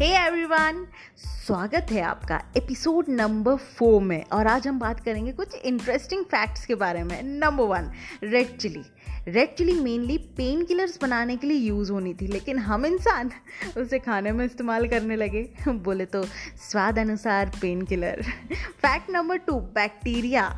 [0.00, 0.86] Hey everyone
[1.18, 6.64] स्वागत है आपका एपिसोड नंबर फोर में। और आज हम बात करेंगे कुछ इंटरेस्टिंग फैक्ट्स
[6.66, 7.90] के बारे में। Number one
[8.22, 8.82] red chili
[9.28, 13.30] red chili mainly pain killers बनाने के लिए यूज़ होनी थी, लेकिन हम इंसान
[13.78, 16.24] उसे खाने में इस्तेमाल करने लगे। बोले तो
[16.70, 18.22] स्वाद अनुसार pain killer
[18.54, 20.48] fact number two bacteria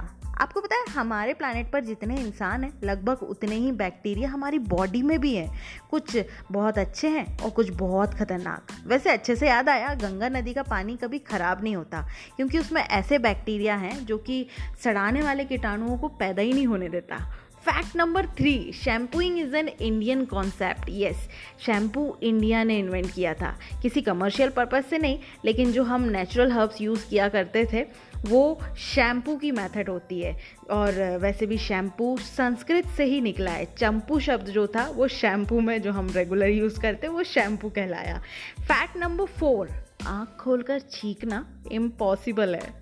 [0.43, 5.03] आपको पता है, हमारे प्लानट पर जितने इंसान हैं, लगभग उतने ही बैक्टीरिया हमारी बॉडी
[5.03, 5.61] में भी हैं।
[5.91, 6.17] कुछ
[6.53, 10.63] बहुत अच्छे हैं और कुछ बहुत खतरनाक। वैसे अच्छे से याद आया, गंगा नदी का
[10.63, 12.01] पानी कभी ख़राब नहीं होता,
[12.37, 14.47] क्योंकि उसमें ऐसे बैक्टीरिया हैं जो कि
[14.85, 17.19] सड़ाने वाले कीटाणुओं को पैदा ही नहीं होने देता।
[17.63, 21.29] Fact number three shampooing is an Indian concept yes
[21.67, 26.53] shampoo India ने इन्वेंट किया था। किसी कमर्शियल पर्पज़ से नहीं, लेकिन जो हम नेचुरल
[26.53, 27.87] हर्ब्स यूज़ किया करते थे,
[28.29, 30.41] वो शैम्पू की मेथड होती है।
[30.71, 35.61] और वैसे भी शैम्पू संस्कृत से ही निकला है। चंपू शब्द जो था, वो शैम्पू
[35.61, 38.19] में जो हम रेगुलर यूज़ करते, वो शैम्पू कहलाया।
[38.61, 39.69] फैक्ट नंबर फोर
[40.07, 42.82] आँख खोलकर छींकना इम्पॉसिबल है।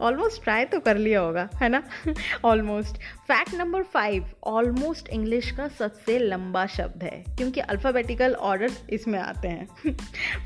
[0.00, 1.82] ऑलमोस्ट ट्राई तो कर लिया होगा, है ना?
[2.44, 2.96] Almost
[3.28, 9.48] fact number five almost English का सबसे लंबा शब्द है, क्योंकि अल्फ़ाबेटिकल ऑर्डर इसमें आते
[9.48, 9.94] हैं।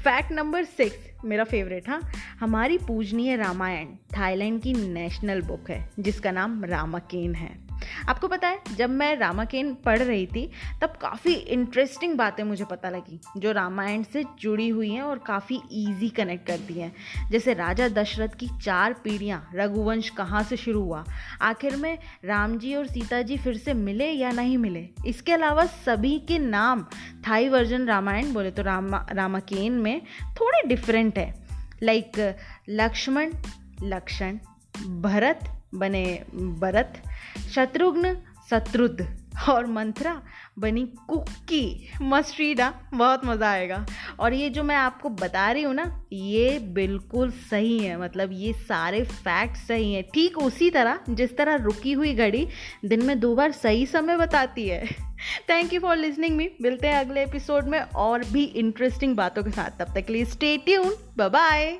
[0.05, 2.01] फैक्ट नंबर सिक्स मेरा फेवरेट हाँ?
[2.41, 3.87] हमारी पूजनीय रामायण,
[4.19, 7.70] थाईलैंड की नेशनल बुक है, जिसका नाम रामाकेन है।
[8.09, 10.50] आपको पता है, जब मैं रामाकेन पढ़ रही थी,
[10.81, 15.61] तब काफ़ी इंटरेस्टिंग बातें मुझे पता लगी, जो रामायण से जुड़ी हुई हैं और काफ़ी
[15.72, 16.92] ईजी कनेक्ट करती हैं।
[17.31, 21.05] जैसे राजा दशरथ की चार पीढ़ियाँ, रघुवंश कहाँ से शुरू हुआ?
[21.42, 24.89] आखिर में राम जी और सीता जी फिर से मिले या नहीं मिले?
[25.06, 26.87] इसके अलावा सभी के नाम
[27.28, 30.03] थाई वर्जन रामायण बोले तो रामा, रामाकेन में
[30.41, 31.34] थोड़े डिफरेंट है।
[31.83, 32.37] लाइक
[32.69, 33.33] लक्ष्मण,
[33.83, 34.39] लक्षण,
[35.00, 37.03] भरत बने भरत,
[37.55, 38.17] शत्रुघ्न
[38.51, 39.07] शत्रुद
[39.49, 40.23] और मंथरा
[40.59, 43.87] बनी कुकी। मस्ट्रीडा बहुत मज़ा आएगा।
[44.21, 48.53] और ये जो मैं आपको बता रही हूँ ना, ये बिल्कुल सही है। मतलब ये
[48.53, 52.47] सारे फैक्ट्स सही हैं। ठीक उसी तरह, जिस तरह रुकी हुई घड़ी
[52.84, 54.87] दिन में दो बार सही समय बताती है।
[55.50, 59.50] Thank you for listening me मिलते हैं अगले एपिसोड में और भी इंटरेस्टिंग बातों के
[59.50, 61.78] साथ। तब तक के लिए स्टे ट्यून बाय